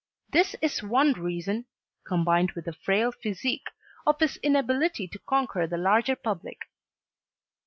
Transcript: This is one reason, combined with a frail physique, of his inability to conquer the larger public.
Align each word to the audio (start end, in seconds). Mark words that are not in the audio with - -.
This 0.31 0.55
is 0.63 0.81
one 0.81 1.13
reason, 1.13 1.65
combined 2.07 2.53
with 2.53 2.67
a 2.67 2.73
frail 2.73 3.11
physique, 3.11 3.67
of 4.07 4.19
his 4.19 4.37
inability 4.37 5.07
to 5.07 5.19
conquer 5.19 5.67
the 5.67 5.77
larger 5.77 6.15
public. 6.15 6.57